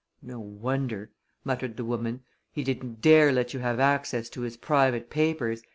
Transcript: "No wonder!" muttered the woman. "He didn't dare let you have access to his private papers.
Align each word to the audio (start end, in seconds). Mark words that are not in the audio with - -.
"No 0.23 0.39
wonder!" 0.39 1.11
muttered 1.43 1.77
the 1.77 1.85
woman. 1.85 2.23
"He 2.51 2.63
didn't 2.63 3.01
dare 3.03 3.31
let 3.31 3.53
you 3.53 3.59
have 3.59 3.79
access 3.79 4.29
to 4.29 4.41
his 4.41 4.57
private 4.57 5.11
papers. 5.11 5.61